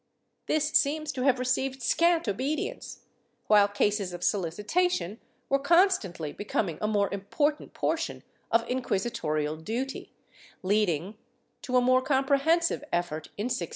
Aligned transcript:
This 0.47 0.69
seems 0.71 1.11
to 1.11 1.21
have 1.25 1.37
received 1.37 1.83
scant 1.83 2.27
obedience, 2.27 3.03
while 3.45 3.67
cases 3.67 4.13
of 4.13 4.23
solicitation 4.23 5.19
were 5.47 5.59
constantly 5.59 6.33
becoming 6.33 6.79
a 6.81 6.87
more 6.87 7.07
important 7.13 7.75
portion 7.75 8.23
of 8.51 8.67
inquisitorial 8.67 9.57
duty, 9.57 10.11
leading 10.63 11.19
to 11.61 11.77
a 11.77 11.81
more 11.81 12.01
comprehensive 12.01 12.83
effort 12.91 13.27
in 13.37 13.43
1647. 13.45 13.69